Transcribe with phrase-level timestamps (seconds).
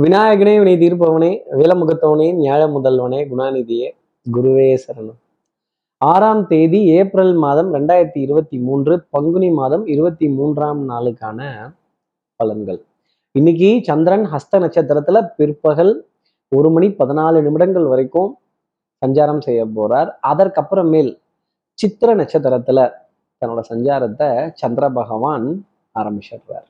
[0.00, 3.88] விநாயகனே வினை தீர்ப்பவனே விலமுகத்தவனே ஞாழ முதல்வனே குணாநிதியே
[4.26, 5.18] குருவே சரணம்.
[5.96, 11.40] ஆறாம் தேதி ஏப்ரல் மாதம் ரெண்டாயிரத்தி இருபத்தி மூன்று பங்குனி மாதம் இருபத்தி மூன்றாம் நாளுக்கான
[12.44, 12.80] பலன்கள்.
[13.32, 16.06] இன்னைக்கு சந்திரன் ஹஸ்த நட்சத்திரத்துல பிற்பகல்
[16.48, 18.38] ஒரு மணி பதினாலு நிமிடங்கள் வரைக்கும்
[19.06, 20.10] சஞ்சாரம் செய்ய போறார்.
[20.26, 21.16] அதற்கப்புறமேல்
[21.78, 22.90] சித்திர நட்சத்திரத்துல
[23.40, 26.68] தன்னோட சஞ்சாரத்தை சந்திர பகவான் ஆரம்பிச்சிடுறார்.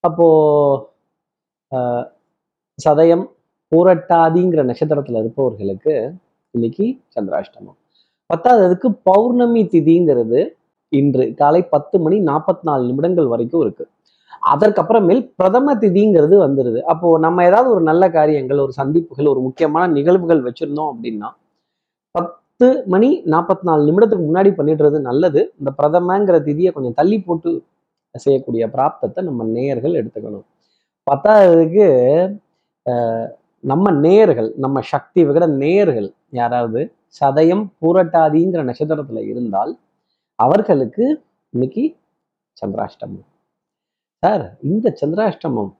[0.00, 0.28] அப்போ
[2.84, 3.24] சதயம்
[3.72, 5.94] பூரட்டாதிங்கிற நட்சத்திரத்துல இருப்பவர்களுக்கு
[6.54, 7.78] இன்னைக்கு சந்திராஷ்டமம்.
[8.30, 10.40] பத்தாவதுக்கு பௌர்ணமி திதிங்கிறது
[10.98, 13.84] இன்று காலை பத்து மணி நாற்பத்தி நாலு நிமிடங்கள் வரைக்கும் இருக்கு.
[14.52, 16.80] அதற்கப்புறமேல் பிரதம திதிங்கிறது வந்துருது.
[16.92, 21.30] அப்போ நம்ம ஏதாவது ஒரு நல்ல காரியங்கள் ஒரு சந்திப்புகள் ஒரு முக்கியமான நிகழ்வுகள் வச்சிருந்தோம் அப்படின்னா
[22.14, 25.40] பத்து மணி நாற்பத்தி நாலு நிமிடத்துக்கு முன்னாடி பண்ணிடுறது நல்லது.
[25.60, 27.52] இந்த பிரதமங்கிற திதியை கொஞ்சம் தள்ளி போட்டு
[28.14, 30.46] செய்யக்கூடிய பிராப்தத்தை நம்ம நேயர்கள் எடுத்துக்கணும்.
[31.10, 31.86] பத்தாவதுக்கு
[33.70, 36.08] நம்ம நேர்கள் நம்ம சக்தி விகட நேர்கள்
[36.40, 36.80] யாராவது
[37.20, 39.72] சதயம் பூரட்டாதிங்கிற நட்சத்திரத்துல இருந்தால்
[40.38, 41.04] அவர்களுக்கு
[41.54, 41.84] இன்னைக்கு
[42.60, 43.26] சந்திராஷ்டமம்.
[44.22, 45.72] சார் இந்த சந்திராஷ்டமம்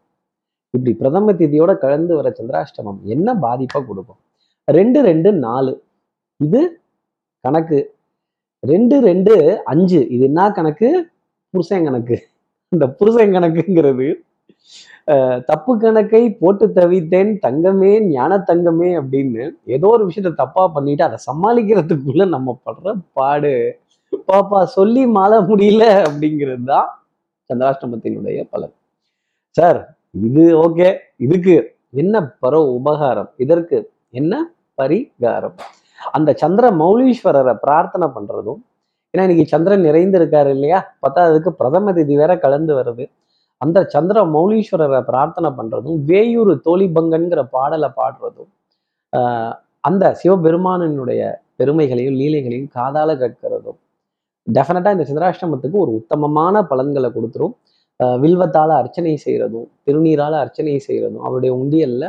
[0.74, 4.20] இப்படி பிரதம திதியோட கலந்து வர சந்திராஷ்டமம் என்ன பாதிப்பை கொடுக்கும்?
[4.68, 5.72] ரெண்டு ரெண்டு நாலு.
[6.40, 6.60] இது
[7.44, 7.80] கணக்கு.
[8.72, 9.34] ரெண்டு ரெண்டு
[9.72, 10.00] அஞ்சு.
[10.14, 10.88] இது என்ன கணக்கு?
[11.54, 12.16] புருஷன் கணக்கு.
[12.72, 14.08] இந்த புருஷன் கணக்குங்கிறது
[15.50, 19.44] தப்பு கணக்கை போட்டு தவித்தேன் தங்கமே ஞான தங்கமே அப்படின்னு
[19.76, 23.54] ஏதோ ஒரு விஷயத்த தப்பா பண்ணிட்டு அதை சமாளிக்கிறதுக்குள்ள நம்ம படுற பாடு.
[24.30, 26.88] பாப்பா சொல்லி மாற முடியல அப்படிங்கிறது தான்
[27.50, 28.74] சந்திராஷ்டமத்தினுடைய பலன்.
[29.56, 29.80] சார்
[30.26, 30.88] இது ஓகே.
[31.26, 31.54] இதுக்கு
[32.02, 33.30] என்ன பரோ உபகாரம்?
[33.44, 33.76] இதற்கு
[34.20, 34.34] என்ன
[34.80, 35.56] பரிகாரம்?
[36.16, 38.60] அந்த சந்திர மௌலீஸ்வரரை பிரார்த்தனை பண்றதும்
[39.14, 40.78] ஏன்னா இன்னைக்கு சந்திரன் நிறைந்து இருக்காரு இல்லையா?
[41.04, 43.04] பத்தாவதுக்கு பிரதம திதி வேற கலந்து வருது.
[43.62, 48.50] அந்த சந்திர மௌலீஸ்வரரை பிரார்த்தனை பண்றதும் வேயூர் தோழிபங்கன்கிற பாடலை பாடுறதும்
[49.12, 51.22] ஆஹ் அந்த சிவபெருமானினுடைய
[51.56, 53.78] பெருமைகளையும் லீலைகளையும் காதால கேட்கிறதும்
[54.46, 57.54] டெஃபினட்டாக இந்த சந்திராஷ்டமத்துக்கு ஒரு உத்தமமான பலன்களை கொடுத்துரும்.
[58.00, 62.04] ஆஹ் வில்வத்தால அர்ச்சனை செய்யறதும் திருநீரால அர்ச்சனை செய்யறதும் அவருடைய உண்டியல்ல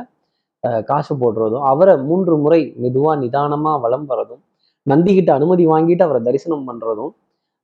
[0.63, 4.41] ஆஹ் காசு போடுறதும் அவரை மூன்று முறை மெதுவா நிதானமா வளம் வரதும்
[4.85, 7.13] நந்திகிட்ட அனுமதி வாங்கிட்டு அவரை தரிசனம் பண்றதும்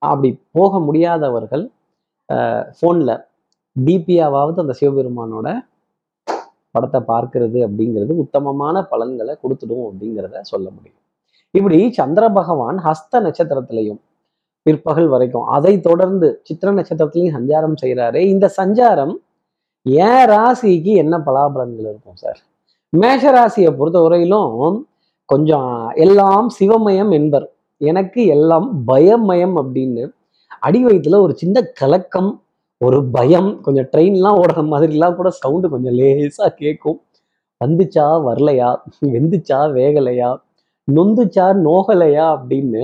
[0.02, 1.66] அப்படி போக முடியாதவர்கள்
[2.78, 3.16] ஃபோனில்
[3.76, 5.48] டிபியாவது அந்த சிவபெருமானோட
[6.76, 11.00] படத்தை பார்க்கறது அப்படிங்கிறது உத்தமமான பலன்களை கொடுத்துடும் அப்படிங்கிறத சொல்ல முடியும்.
[11.54, 14.00] இப்படி சந்திர பகவான் ஹஸ்த நட்சத்திரத்திலையும்
[14.66, 19.14] பிற்பகல் வரைக்கும் அதை தொடர்ந்து சித்திர நட்சத்திரத்திலையும் சஞ்சாரம் செய்கிறாரு இந்த சஞ்சாரம்
[19.86, 22.40] ஏன் ராசிக்கு என்ன பலாபலன்கள் இருக்கும் சார்?
[22.94, 24.78] மேஷ ராசியை பொறுத்தவரையிலும்
[25.30, 25.72] கொஞ்சம்
[26.06, 27.48] எல்லாம் சிவமயம் என்பர்.
[27.82, 30.04] எனக்கு எல்லாம் பயமயம் அப்படின்னு
[30.68, 32.32] அடி வயிற்றுல ஒரு சின்ன கலக்கம்
[32.82, 37.00] ஒரு பயம் கொஞ்சம் ட்ரெயின்லாம் ஓடுற மாதிரிலாம் கூட சவுண்டு கொஞ்சம் லேசா கேட்கும்
[37.62, 38.70] வந்துச்சா வரலையா?
[39.14, 40.30] வெந்துச்சா வேகலையா?
[40.88, 42.84] நொந்துச்சா நோகலையா அப்படின்னு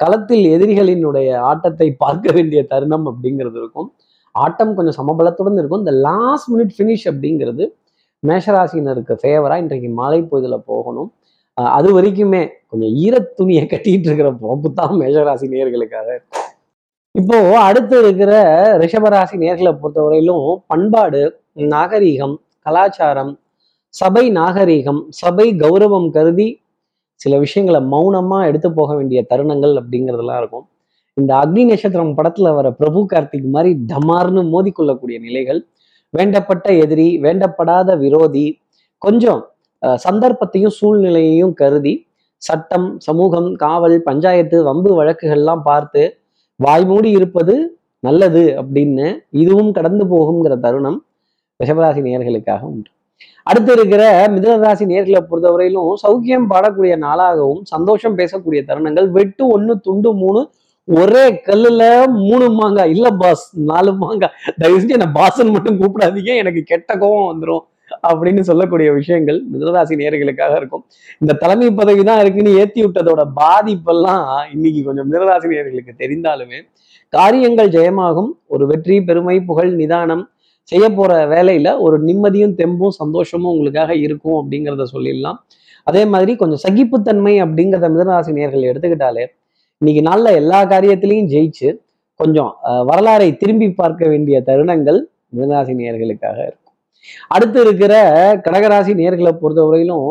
[0.00, 3.88] களத்தில் எதிரிகளினுடைய ஆட்டத்தை பார்க்க வேண்டிய தருணம் அப்படிங்கிறது இருக்கும்.
[4.34, 5.78] ஆட்டம் கொஞ்சம் சமபலத்துடன் இருக்கும்.
[5.78, 7.64] இந்த லாஸ்ட் மினிட் ஃபினிஷ் அப்படிங்கிறது
[8.22, 11.10] மேஷராசினருக்கு ஃபேவராக இன்றைக்கு மாலை பொழுதுல போகணும்.
[11.56, 16.08] அஹ், அது வரைக்குமே கொஞ்சம் ஈரத்துணியை கட்டிகிட்டு கட்டிட்டு இருக்கிற பொறுப்பு தான் மேஷராசி நேர்களுக்காக.
[17.18, 18.32] இப்போ அடுத்து இருக்கிற
[18.82, 21.20] ரிஷபராசி நேர்களை பொறுத்தவரையிலும் பண்பாடு
[21.72, 22.34] நாகரீகம்
[22.66, 23.32] கலாச்சாரம்
[23.94, 26.48] சபை நாகரீகம் சபை கௌரவம் கருதி
[27.20, 30.66] சில விஷயங்களை மௌனமா எடுத்து போக வேண்டிய தருணங்கள் அப்படிங்கிறதெல்லாம் இருக்கும்.
[31.16, 35.60] இந்த அக்னி நட்சத்திரம் படத்துல வர பிரபு கார்த்திக் மாதிரி டமார்னு மோதிக்கொள்ளக்கூடிய நிலைகள்
[36.14, 38.46] வேண்டப்பட்ட எதிரி வேண்டப்படாத விரோதி
[39.02, 39.42] கொஞ்சம்
[39.98, 41.94] சந்தர்ப்பத்தையும் சூழ்நிலையையும் கருதி
[42.42, 46.02] சட்டம் சமூகம் காவல் பஞ்சாயத்து வம்பு வழக்குகள்லாம் பார்த்து
[46.66, 51.04] வாய்மூடி இருப்பது நல்லது அப்படின்னு இதுவும் கடந்து போகுங்கிற தருணம்
[51.64, 52.90] ரிஷபராசி நேர்களுக்காக உண்டு.
[53.42, 60.50] அடுத்து இருக்கிற மிதனராசி நேர்களை பொறுத்தவரையிலும் சௌக்கியம் பாடக்கூடிய நாளாகவும் சந்தோஷம் பேசக்கூடிய தருணங்கள் வெட்டு ஒண்ணு துண்டு மூணு
[60.84, 62.90] ஒரே கல்லுல மூணு மாங்காய்.
[62.90, 64.30] இல்ல பாஸ் நாலு மாங்காய்.
[64.58, 66.36] தயவு செஞ்சு என்ன பாஸ்ன்னு மட்டும் கூப்பிடாதீங்க.
[66.36, 67.64] எனக்கு கெட்ட கோவம் வந்துடும்
[68.10, 70.84] அப்படின்னு சொல்லக்கூடிய விஷயங்கள் மிதனராசி நேர்களுக்காக இருக்கும்.
[71.22, 74.24] இந்த தலைமை பதவி தான் இருக்குன்னு ஏத்தி விட்டதோட பாதிப்பெல்லாம்
[74.54, 76.60] இன்னைக்கு கொஞ்சம் மிதனராசி நேர்களுக்கு தெரிந்தாலுமே
[77.12, 80.24] காரியங்கள் ஜெயமாகும் ஒரு வெற்றி பெருமை புகழ் நிதானம்
[80.72, 85.38] செய்ய போற வேலையில ஒரு நிம்மதியும் தெம்பும் சந்தோஷமும் உங்களுக்காக இருக்கும் அப்படிங்கிறத சொல்லிடலாம்.
[85.90, 89.24] அதே மாதிரி கொஞ்சம் சகிப்புத்தன்மை அப்படிங்கிறத மிதனராசி நேர்கள் எடுத்துக்கிட்டாலே
[89.82, 91.68] இன்னைக்கு நாள்ல எல்லா காரியத்திலையும் ஜெயிச்சு
[92.20, 92.50] கொஞ்சம்
[92.90, 94.98] வரலாறை திரும்பி பார்க்க வேண்டிய தருணங்கள்
[95.34, 96.67] மிதனராசி நேர்களுக்காக இருக்கும்.
[97.34, 97.94] அடுத்து இருக்கிற
[98.46, 100.08] கடகராசி நேர்களை பொறுத்தவரையிலும்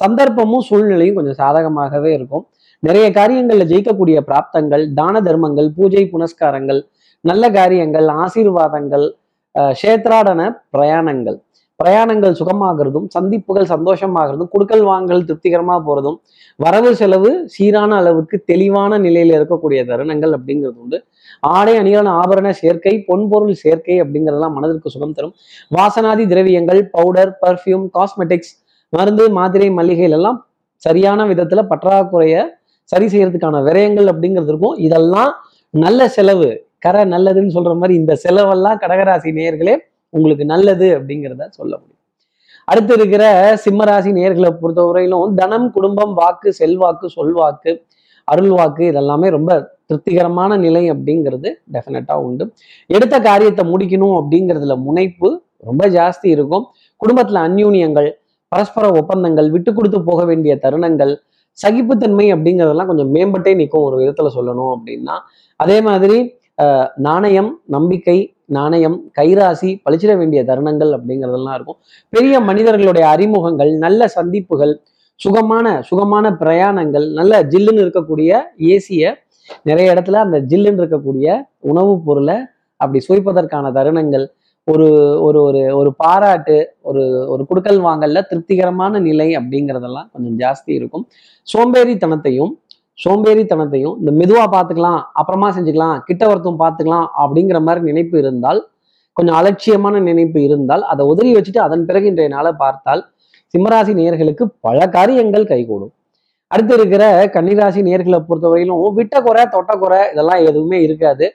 [0.00, 2.44] சந்தர்ப்பமும் சூழ்நிலையும் கொஞ்சம் சாதகமாகவே இருக்கும்.
[2.82, 6.80] நிறைய காரியங்களில் ஜெயிக்கக்கூடிய பிராப்தங்கள் தான தர்மங்கள் பூஜை புனஸ்காரங்கள்
[7.24, 9.06] நல்ல காரியங்கள் ஆசீர்வாதங்கள்
[9.54, 10.40] கஷேத்ராடன க்ஷேத்ராடன
[10.74, 11.38] பிரயாணங்கள்.
[11.80, 16.18] பிரயாணங்கள் சுகமாகிறதும் சந்திப்புகள் சந்தோஷமாகிறதும் குடுக்கல் வாங்கல் திருப்திகரமாக போறதும்
[16.64, 20.98] வரவு செலவு சீரான அளவுக்கு தெளிவான நிலையில இருக்கக்கூடிய தருணங்கள் அப்படிங்கிறது உண்டு.
[21.42, 25.34] ஆடை அணிகலன் ஆபரண சேர்க்கை பொன்பொருள் சேர்க்கை அப்படிங்கிறதெல்லாம் மனதிற்கு சுகம் தரும்.
[25.76, 28.52] வாசனாதி திரவியங்கள் பவுடர் பர்ஃப்யூம் காஸ்மெட்டிக்ஸ்
[28.92, 30.38] மருந்து மாத்திரை மல்லிகைகள் எல்லாம்
[30.82, 32.36] சரியான விதத்துல பற்றாக்குறைய
[32.92, 34.76] சரி செய்யறதுக்கான விரயங்கள் அப்படிங்கிறது இருக்கும்.
[34.86, 35.32] இதெல்லாம்
[35.74, 36.50] நல்ல செலவு.
[36.84, 39.74] கரை நல்லதுன்னு சொல்ற மாதிரி இந்த செலவெல்லாம் கடகராசி நேயர்களே
[40.12, 41.92] உங்களுக்கு நல்லது அப்படிங்கிறத சொல்ல முடியும்.
[42.68, 43.24] அடுத்து இருக்கிற
[43.64, 47.72] சிம்மராசி நேர்களை பொறுத்தவரையிலும் தனம் குடும்பம் வாக்கு செல்வாக்கு சொல்வாக்கு
[48.28, 49.50] அருள்வாக்கு இதெல்லாமே ரொம்ப
[49.90, 52.44] திருப்திகரமான நிலை அப்படிங்கிறது டெஃபினட்டாக உண்டு.
[52.96, 55.28] எடுத்த காரியத்தை முடிக்கணும் அப்படிங்கிறதுல முனைப்பு
[55.68, 56.64] ரொம்ப ஜாஸ்தி இருக்கும்.
[57.00, 58.08] குடும்பத்துல அந்யூன்யங்கள்
[58.52, 61.12] பரஸ்பர ஒப்பந்தங்கள் விட்டு கொடுத்து போக வேண்டிய தருணங்கள்
[61.58, 65.14] சகிப்புத்தன்மை அப்படிங்கிறதெல்லாம் கொஞ்சம் மேம்பட்டே நிற்கும் ஒரு விதத்துல சொல்லணும் அப்படின்னா.
[65.60, 66.18] அதே மாதிரி
[67.06, 68.18] நாணயம் நம்பிக்கை
[68.56, 71.78] நாணயம் கைராசி பழிச்சிட வேண்டிய தருணங்கள் அப்படிங்கிறதெல்லாம் இருக்கும்.
[72.14, 74.74] பெரிய மனிதர்களுடைய அறிமுகங்கள் நல்ல சந்திப்புகள்
[75.20, 78.40] சுகமான சுகமான பிரயாணங்கள் நல்ல ஜில்லுன்னு இருக்கக்கூடிய
[78.72, 79.12] ஏசிய
[79.62, 82.36] நிறைய இடத்துல அந்த ஜில்லுன்னு இருக்கக்கூடிய உணவுப் பொருளை
[82.76, 84.26] அப்படி சுவைப்பதற்கான தருணங்கள்
[84.64, 84.86] ஒரு
[85.20, 91.04] ஒரு ஒரு ஒரு பாராட்டு ஒரு ஒரு குடுக்கல் வாங்கல்ல திருப்திகரமான நிலை அப்படிங்கிறதெல்லாம் கொஞ்சம் ஜாஸ்தி இருக்கும்.
[91.46, 92.52] சோம்பேறித்தனத்தையும்
[93.04, 98.60] சோம்பேறித்தனத்தையும் இந்த மெதுவா பார்த்துக்கலாம் அப்புறமா செஞ்சுக்கலாம் கிட்ட வரத்தும் பார்த்துக்கலாம் அப்படிங்கிற மாதிரி நினைப்பு இருந்தால்
[99.12, 103.02] கொஞ்சம் அலட்சியமான நினைப்பு இருந்தால் அதை உதறி வச்சுட்டு அதன் பிறகு இன்றைய நாளை பார்த்தால்
[103.54, 105.92] சிம்மராசி நேயர்களுக்கு பல காரியங்கள் கைகூடும்.
[106.50, 107.04] அடுத்து இருக்கிற
[107.34, 111.26] கன்னிராசி நேர்களை பொறுத்தவரையிலும் விட்ட குறை தொட்ட குறை இதெல்லாம் எதுவுமே இருக்காது.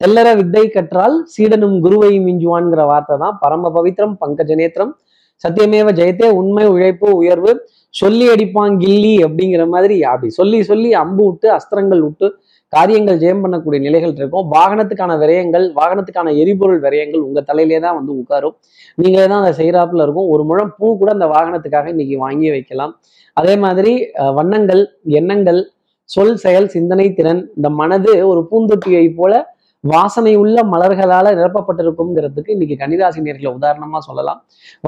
[0.00, 3.36] தெல்லற வித்தை கற்றால் சீடனும் குருவை மிஞ்சுவான்ங்கிற வார்த்தை தான்.
[3.42, 4.92] பரம பவித்ரம் பங்கஜ நேத்திரம்.
[5.44, 7.52] சத்தியமேவ ஜெயத்தே உண்மை உழைப்பு உயர்வு.
[7.94, 12.26] சொல்லி அடிப்பான் கில்லி அப்படிங்கிற மாதிரி அப்படி சொல்லி சொல்லி அம்பு விட்டு அஸ்திரங்கள் விட்டு
[12.72, 14.46] காரியங்கள் ஜெயம் பண்ணக்கூடிய நிலைகள் இருக்கும்.
[14.52, 18.54] வாகனத்துக்கான விரயங்கள் வாகனத்துக்கான எரிபொருள் விரயங்கள் உங்க தலையிலே தான் வந்து உட்காரும்.
[18.98, 20.28] நீங்களே தான் அதை செய்யறாப்புல இருக்கும்.
[20.28, 22.94] ஒரு முழம் பூ கூட அந்த வாகனத்துக்காக இன்னைக்கு வாங்கி வைக்கலாம்.
[23.36, 23.92] அதே மாதிரி
[24.22, 24.82] அஹ், வண்ணங்கள்
[25.20, 25.60] எண்ணங்கள்
[26.10, 29.32] சொல் செயல் சிந்தனை திறன் இந்த மனது ஒரு பூந்தொட்டியை போல
[29.90, 34.38] வாசனை உள்ள மலர்களால நிரப்பப்பட்டிருக்குங்கிறதுக்கு இன்னைக்கு கன்னிராசி நேர்களை உதாரணமா சொல்லலாம்.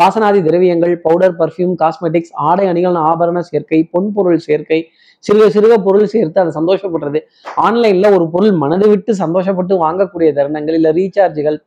[0.01, 4.79] வாசனாதி திரவியங்கள் பவுடர் பர்ஃப்யூம் காஸ்மெட்டிக்ஸ் ஆடை அணிகள் ஆபரண சேர்க்கை பொன்பொருள் சேர்க்கை
[5.25, 7.21] சிறுக சிறுக பொருள் சேர்த்து அதை சந்தோஷப்படுறது.
[7.67, 11.59] ஆன்லைன்ல ஒரு பொருள் மனது விட்டு சந்தோஷப்பட்டு வாங்கக்கூடிய தருணங்கள் இல்ல ரீசார்ஜுகள்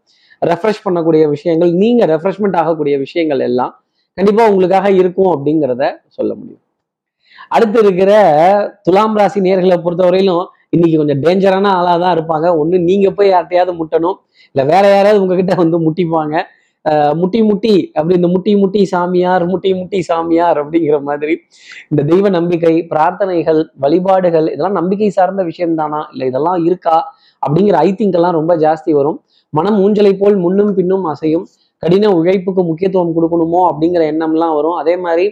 [0.41, 3.73] ரெஃப்ரெஷ் பண்ணக்கூடிய விஷயங்கள் நீங்க ரெஃப்ரெஷ்மெண்ட் ஆகக்கூடிய விஷயங்கள் எல்லாம்
[4.17, 5.83] கண்டிப்பா உங்களுக்காக இருக்கும் அப்படிங்கிறத
[6.17, 6.61] சொல்ல முடியும்.
[7.55, 8.11] அடுத்து இருக்கிற
[8.85, 12.47] துலாம் ராசி நேர்களை பொறுத்தவரையிலும் இன்னைக்கு கொஞ்சம் டேஞ்சரான ஆளாக தான் இருப்பாங்க.
[12.61, 14.17] ஒண்ணு நீங்க போய் யார்ட்டையாவது முட்டணும்.
[14.51, 16.35] இல்லை வேற யாராவது உங்ககிட்ட வந்து முட்டிப்பாங்க.
[17.21, 21.33] முட்டி முட்டி அப்படி இந்த முட்டி முட்டி சாமியார் முட்டி முட்டி சாமியார் அப்படிங்கிற மாதிரி
[21.91, 25.99] இந்த தெய்வ நம்பிக்கை பிரார்த்தனைகள் வழிபாடுகள் இதெல்லாம் நம்பிக்கை சார்ந்த விஷயம் தானா
[26.29, 26.97] இதெல்லாம் இருக்கா?
[27.41, 29.17] அப்படிங்கிற ஐ திங்க் எல்லாம் ரொம்ப ஜாஸ்தி வரும்.
[29.53, 31.45] மனம் ஊஞ்சலை போல் முன்னும் பின்னும் அசையும்.
[31.83, 33.61] கடின உழைப்புக்கு முக்கியத்துவம் கொடுக்கணுமோ?
[33.71, 34.77] அப்படிங்கிற எண்ணம்லாம் வரும்.
[34.83, 35.25] அதே மாதிரி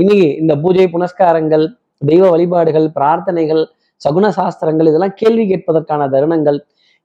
[0.00, 1.66] இன்னைக்கு இந்த பூஜை புனஸ்காரங்கள்
[2.10, 3.62] தெய்வ வழிபாடுகள் பிரார்த்தனைகள்
[4.04, 6.58] சகுன சாஸ்திரங்கள் இதெல்லாம் கேள்வி கேட்பதற்கான தருணங்கள்.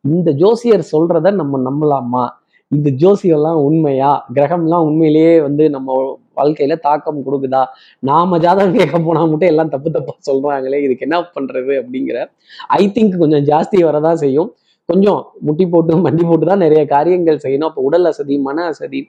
[0.05, 2.25] இந்த ஜோசியர் சொல்றத நம்ம நம்பலாமா?
[2.71, 4.11] இந்த ஜோசியெல்லாம் உண்மையா?
[4.35, 5.95] கிரகம்லாம் உண்மையிலேயே வந்து நம்ம
[6.39, 7.61] வாழ்க்கையில தாக்கம் கொடுக்குதா?
[8.09, 12.17] நாம ஜாதகம் கேட்க போனா மட்டும் எல்லாம் தப்பு தப்பா சொல்றாங்களே இதுக்கு என்ன பண்றது அப்படிங்கிற
[12.79, 14.49] ஐ திங்க் கொஞ்சம் ஜாஸ்தி வரதான் செய்யும்.
[14.89, 17.69] கொஞ்சம் முட்டி போட்டு மண்டி போட்டு தான் நிறைய காரியங்கள் செய்யணும்.
[17.69, 18.99] அப்போ உடல் அசதி மன அசதி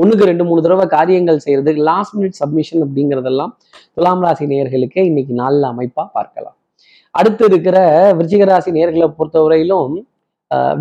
[0.00, 3.52] ஒண்ணுக்கு ரெண்டு மூணு தடவை காரியங்கள் செய்யறது லாஸ்ட் மினிட் சப்மிஷன் அப்படிங்கிறதெல்லாம்
[3.96, 6.56] துலாம் ராசி நேயர்களுக்கே இன்னைக்கு நாளில் அமைப்பா பார்க்கலாம்.
[7.18, 7.78] அடுத்து இருக்கிற
[8.18, 9.94] விருச்சிகராசி நேர்களை பொறுத்தவரையிலும்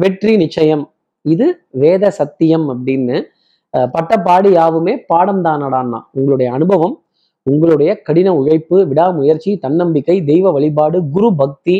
[0.01, 0.83] வெற்றி நிச்சயம்.
[1.25, 1.45] இது
[1.83, 3.17] வேத சத்தியம் அப்படின்னு
[3.95, 5.99] பட்டப்பாடு யாவுமே பாடம் தானடான்னா.
[6.17, 6.95] உங்களுடைய அனுபவம்
[7.47, 11.75] உங்களுடைய கடின உழைப்பு விடாமுயற்சி தன்னம்பிக்கை தெய்வ வழிபாடு குரு பக்தி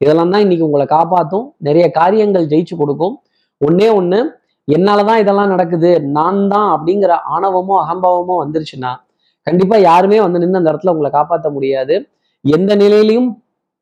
[0.00, 3.14] இதெல்லாம் தான் இன்னைக்கு உங்களை காப்பாற்றும் நிறைய காரியங்கள் ஜெயிச்சு கொடுக்கும்.
[3.60, 4.18] ஒன்னே ஒன்று
[4.68, 8.92] என்னால தான் இதெல்லாம் நடக்குது நான் தான் அப்படிங்கிற ஆணவமோ அகம்பாவமோ வந்துருச்சுன்னா
[9.46, 11.96] கண்டிப்பா யாருமே வந்து நின்று அந்த இடத்துல உங்களை காப்பாற்ற முடியாது.
[12.44, 13.28] எந்த நிலையிலையும்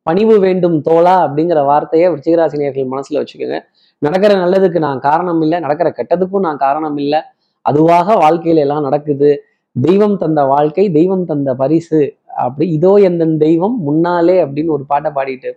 [0.07, 3.59] பணிவு வேண்டும் தோழா அப்படிங்கிற வார்த்தையை விருச்சிகராசினியர்கள் மனசுல வச்சுக்கோங்க.
[4.03, 7.21] நடக்கிற நல்லதுக்கு நான் காரணம் இல்லை நடக்கிற கெட்டதுக்கும் நான் காரணம் இல்லை.
[7.67, 9.31] அதுவாக வாழ்க்கையில எல்லாம் நடக்குது.
[9.77, 12.01] தெய்வம் தந்த வாழ்க்கை தெய்வம் தந்த பரிசு.
[12.45, 15.51] அப்படி இதோ எந்த தெய்வம் முன்னாலே அப்படின்னு ஒரு பாட்டை பாடிட்டு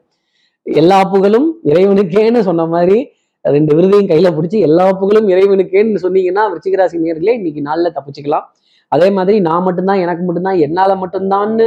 [0.65, 2.97] எல்லா புகழும் இறைவனுக்கேன்னு சொன்ன மாதிரி
[3.45, 8.45] ரெண்டு விருதையும் கையில பிடிச்சி எல்லா புகழும் இறைவனுக்கேன்னு சொன்னீங்கன்னா விருச்சிகராசி நேர்களே இன்னைக்கு நாளில் தப்பிச்சுக்கலாம்.
[8.91, 11.65] அதே மாதிரி நான் மட்டும்தான் எனக்கு மட்டும்தான் என்னால மட்டும்தான்னு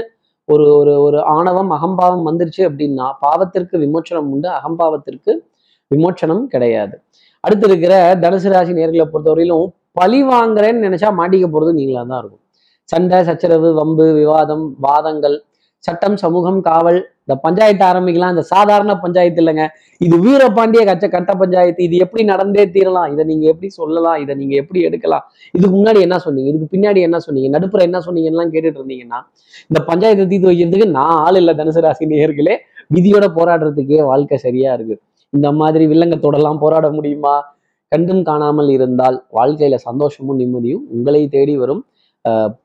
[0.52, 5.32] ஒரு ஒரு ஒரு ஆணவம் அகம்பாவம் வந்துருச்சு அப்படின்னா பாவத்திற்கு விமோச்சனம் உண்டு அகம்பாவத்திற்கு
[5.90, 6.94] விமோச்சனம் கிடையாது.
[7.44, 9.66] அடுத்து இருக்கிற தனுசு ராசி நேர்களை பொறுத்தவரையிலும்
[9.98, 12.42] பழி வாங்குறேன்னு நினைச்சா மாட்டிக்க போறது நீங்களா தான் இருக்கும்.
[12.92, 15.36] சண்டை சச்சரவு வம்பு விவாதம் வாதங்கள்
[15.86, 18.32] சட்டம் சமூகம் காவல் இந்த பஞ்சாயத்து ஆரம்பிக்கலாம்.
[18.34, 19.64] இந்த சாதாரண பஞ்சாயத்து இல்லைங்க.
[20.06, 21.82] இது வீரபாண்டிய கச்ச கட்ட பஞ்சாயத்து.
[21.88, 23.08] இது எப்படி நடந்தே தீரலாம்?
[23.14, 24.18] இதை நீங்க எப்படி சொல்லலாம்?
[24.24, 25.24] இதை நீங்க எப்படி எடுக்கலாம்?
[25.56, 26.50] இதுக்கு முன்னாடி என்ன சொன்னீங்க?
[26.52, 27.50] இதுக்கு பின்னாடி என்ன சொன்னீங்க?
[27.56, 29.20] நடுப்புற என்ன சொன்னீங்கலாம் கேட்டுட்டு இருந்தீங்கன்னா
[29.70, 32.56] இந்த பஞ்சாயத்தை தீர்த்து வைக்கிறதுக்கு நான் ஆள் இல்லை தனுசு ராசி நேர்களே
[32.96, 34.96] விதியோட போராடுறதுக்கே வாழ்க்கை சரியா இருக்கு.
[35.32, 37.36] இந்த மாதிரி வில்லங்கத்தோடலாம் போராட முடியுமா?
[37.92, 41.82] கண்டும் காணாமல் இருந்தால் வாழ்க்கையில சந்தோஷமும் நிம்மதியும் உங்களை தேடி வரும்.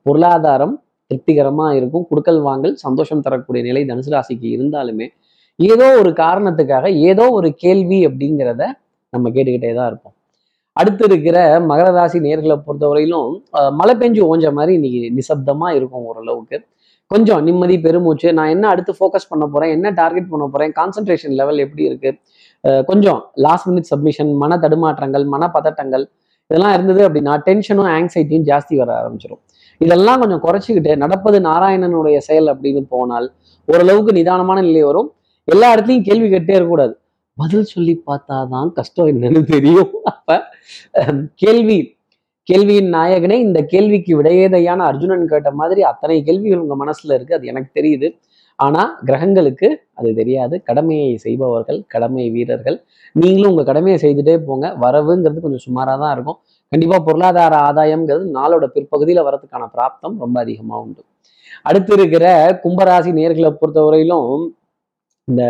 [0.06, 0.74] பொருளாதாரம்
[1.10, 2.04] திருப்திகரமா இருக்கும்.
[2.10, 5.06] குடுக்கல் வாங்கல் சந்தோஷம் தரக்கூடிய நிலை தனுசு ராசிக்கு இருந்தாலுமே
[5.58, 8.62] ஏதோ ஒரு காரணத்துக்காக ஏதோ ஒரு கேள்வி அப்படிங்கிறத
[9.12, 10.14] நம்ம கேட்டுக்கிட்டே தான் இருப்போம்.
[10.76, 11.36] அடுத்து இருக்கிற
[11.68, 13.28] மகர ராசி நேர்களை பொறுத்தவரையிலும்
[13.78, 16.56] மழை பெஞ்சு ஓஞ்ச மாதிரி இன்னைக்கு நிசப்தமா இருக்கும் ஓரளவுக்கு.
[17.10, 21.62] கொஞ்சம் நிம்மதி பெருமூச்சு நான் என்ன அடுத்து ஃபோக்கஸ் பண்ண போறேன் என்ன டார்கெட் பண்ண போறேன் கான்சென்ட்ரேஷன் லெவல்
[21.64, 22.10] எப்படி இருக்கு?
[22.64, 26.04] அஹ், கொஞ்சம் லாஸ்ட் மினிட் சப்மிஷன் மன தடுமாற்றங்கள் மன பதட்டங்கள்
[26.50, 29.42] இதெல்லாம் இருந்தது அப்படின்னா டென்ஷனும் ஆங்ஸைட்டியும் ஜாஸ்தி வர ஆரம்பிச்சிடும்
[29.84, 33.26] இதெல்லாம் கொஞ்சம் குறைச்சிக்கிட்டு நடப்பது நாராயணனுடைய செயல் அப்படின்னு போனால்
[33.68, 35.10] ஓரளவுக்கு நிதானமான நிலை வரும்.
[35.48, 36.94] எல்லா இடத்துலையும் கேள்வி கேட்டே இருக்கக்கூடாது.
[37.38, 39.92] பதில் சொல்லி பார்த்தாதான் கஷ்டம் என்னன்னு தெரியும்.
[40.12, 40.38] அப்ப
[41.44, 41.78] கேள்வி
[42.48, 47.70] கேள்வியின் நாயகனே இந்த கேள்விக்கு விடையேதையான அர்ஜுனன் கேட்ட மாதிரி அத்தனை கேள்விகள் உங்க மனசுல இருக்கு அது எனக்கு
[47.78, 48.08] தெரியுது.
[48.58, 49.68] ஆனா கிரகங்களுக்கு
[49.98, 50.54] அது தெரியாது.
[50.68, 52.76] கடமையை செய்பவர்கள் கடமை வீரர்கள்.
[53.12, 54.66] நீங்களும் உங்க கடமையை செய்துட்டே போங்க.
[54.84, 56.38] வரவுங்கிறது கொஞ்சம் சுமாராக தான் இருக்கும்.
[56.72, 61.02] கண்டிப்பா பொருளாதார ஆதாயம்ங்கிறது நாளோட பிற்பகுதியில வரதுக்கான பிராப்தம் ரொம்ப அதிகமாக உண்டு.
[61.62, 62.26] அடுத்து இருக்கிற
[62.64, 64.30] கும்பராசி நேர்களை பொறுத்தவரையிலும்
[65.28, 65.42] இந்த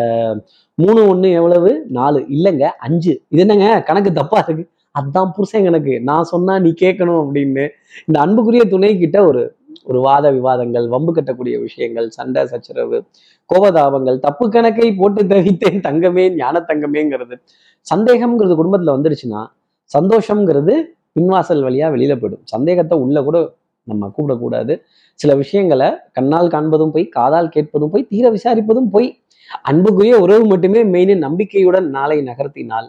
[0.74, 1.70] மூணு ஒண்ணு எவ்வளவு?
[1.88, 2.20] நாலு.
[2.28, 3.12] இல்லைங்க அஞ்சு.
[3.28, 3.82] இது என்னங்க?
[3.82, 4.64] கணக்கு தப்பா இருக்கு.
[4.98, 6.00] அதான் புருஷன் கணக்கு.
[6.00, 7.64] நான் சொன்னா நீ கேட்கணும் அப்படின்னு.
[8.06, 9.42] இந்த அன்புக்குரிய துணை கிட்ட ஒரு
[9.84, 12.98] ஒரு வாத விவாதங்கள் வம்பு கட்டக்கூடிய விஷயங்கள் சண்டை சச்சரவு
[13.50, 17.36] கோபதாபங்கள் தப்பு கணக்கை போட்டு தவித்தேன் தங்கமே ஞான தங்கமேங்கிறது
[17.86, 19.42] சந்தேகம்ங்கிறது குடும்பத்துல வந்துருச்சுன்னா
[19.90, 20.74] சந்தோஷம்ங்கிறது
[21.16, 22.42] பின்வாசல் வழியாக வெளியில் போயிடும்.
[22.54, 23.38] சந்தேகத்தை உள்ளே கூட
[23.90, 24.74] நம்ம கூப்பிடக்கூடாது.
[25.20, 29.08] சில விஷயங்களை கண்ணால் காண்பதும் போய் காதால் கேட்பதும் போய் தீர விசாரிப்பதும் போய்
[29.70, 32.88] அன்புக்குரிய உறவு மட்டுமே மெயின் நம்பிக்கையுடன் நாளை நகர்த்தினால்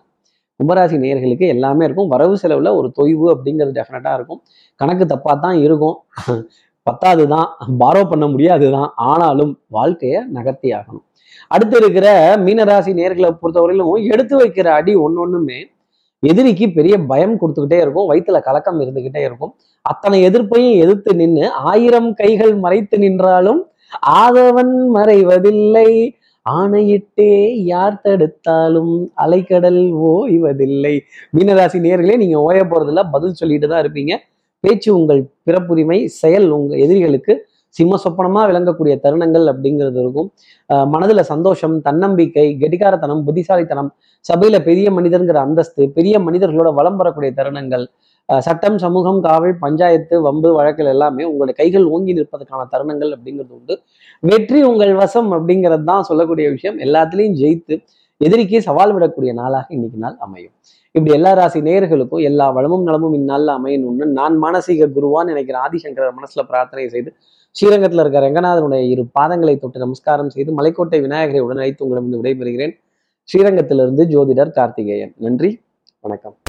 [0.59, 2.09] கும்பராசி நேயர்களுக்கு எல்லாமே இருக்கும்.
[2.13, 4.39] வரவு செலவில் ஒரு தொய்வு அப்படிங்கிறது டெஃபினட்டாக இருக்கும்.
[4.81, 5.97] கணக்கு தப்பாக தான் இருக்கும்.
[6.87, 7.47] பத்தாது தான்
[7.81, 11.05] பாரோ பண்ண முடியாது தான் ஆனாலும் வாழ்க்கையை நகர்த்தி ஆகணும்.
[11.53, 12.07] அடுத்து இருக்கிற
[12.45, 15.59] மீனராசி நேர்களை பொறுத்தவரையிலும் எடுத்து வைக்கிற அடி ஒன்று ஒன்றுமே
[16.19, 19.55] எதிரிக்கு பெரிய பயம் கொடுத்துக்கிட்டே இருக்கும் வயிற்றுல கலக்கம் இருந்துகிட்டே இருக்கும்.
[19.81, 23.67] அத்தனை எதிர்ப்பையும் எதிர்த்து நின்று ஆயிரம் கைகள் மறைத்து நின்றாலும்
[24.07, 26.15] ஆதவன் மறைவதில்லை.
[26.45, 30.99] ஆணையிட்டே யார் தடுத்தாலும் அலைக்கடல் ஓய்வதில்லை.
[31.37, 34.15] மீனராசி நேர்களே நீங்க ஓய போறதில்ல பதில் சொல்லிட்டு தான் இருப்பீங்க.
[34.59, 40.33] பேச்சு உங்கள் பிறப்புரிமை செயல் உங்க எதிரிகளுக்கு சிம்ம சொப்பனமா விளங்கக்கூடிய தருணங்கள் அப்படிங்கிறது இருக்கும்.
[40.73, 43.89] அஹ் மனதுல சந்தோஷம் தன்னம்பிக்கை கெட்டிகாரத்தனம் புத்திசாலித்தனம்
[44.25, 47.85] சபையில பெரிய மனிதர்ங்கிற அந்தஸ்து பெரிய மனிதர்களோட வலம் வரக்கூடிய தருணங்கள்
[48.29, 53.79] அஹ் சட்டம் சமூகம் காவல் பஞ்சாயத்து வம்பு வழக்குகள் எல்லாமே உங்களுடைய கைகள் ஓங்கி நிற்பதற்கான தருணங்கள் அப்படிங்கிறது உண்டு.
[54.19, 56.79] வெற்றி உங்கள் வசம் அப்படிங்கிறது தான் சொல்லக்கூடிய விஷயம்.
[56.79, 57.77] எல்லாத்துலேயும் ஜெயித்து
[58.17, 60.53] எதிரிக்கு சவால் விடக்கூடிய நாளாக இன்னைக்கு நாள் அமையும்.
[60.91, 66.43] இப்படி எல்லா ராசி நேயர்களுக்கும் எல்லா வளமும் நலமும் இந்நாளில் அமையணும்னு நான் மானசீக குருவான்னு நினைக்கிற ஆதிசங்கரர் மனசுல
[66.47, 67.13] பிரார்த்தனை செய்து
[67.51, 72.73] ஸ்ரீரங்கத்தில் இருக்கிற ரங்கநாதனுடைய இரு பாதங்களை தொட்டு நமஸ்காரம் செய்து மலைக்கோட்டை விநாயகரை உடன் அழைத்து உங்களிடம் விடைபெறுகிறேன்.
[73.29, 75.13] ஸ்ரீரங்கத்திலிருந்து ஜோதிடர் கார்த்திகேயன்.
[75.17, 75.61] நன்றி.
[75.99, 76.37] வணக்கம்.